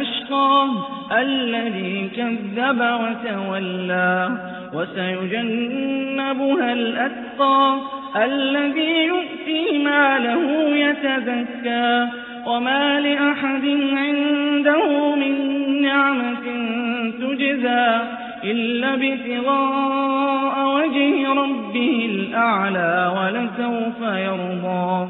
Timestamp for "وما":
12.46-13.00